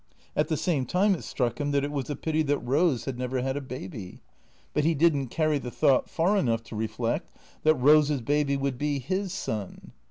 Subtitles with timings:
[0.35, 3.19] At the same time it struck him that it was a pity that Eose had
[3.19, 4.17] never had a baby;
[4.73, 7.31] but he did n't carry the thought far enough to reflect
[7.61, 9.91] that Eose's baby would be his son.